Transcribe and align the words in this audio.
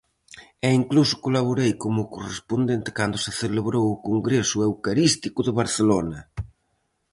E 0.67 0.69
incluso 0.81 1.21
colaborei 1.25 1.71
como 1.83 2.09
correspondente 2.15 2.89
cando 2.99 3.17
se 3.25 3.31
celebrou 3.41 3.85
o 3.89 4.01
Congreso 4.09 4.57
Eucarístico 4.67 5.39
de 5.43 5.55
Barcelona! 5.59 6.19